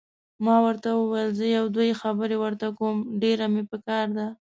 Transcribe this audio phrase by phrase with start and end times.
[0.45, 4.27] ما ورته وویل: زه یو دوې خبرې ورته کوم، ډېره مې پکار ده.